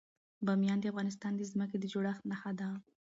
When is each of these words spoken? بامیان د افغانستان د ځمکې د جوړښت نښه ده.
بامیان 0.45 0.77
د 0.79 0.85
افغانستان 0.91 1.31
د 1.35 1.41
ځمکې 1.51 1.77
د 1.79 1.85
جوړښت 1.93 2.21
نښه 2.29 2.51
ده. 2.59 2.69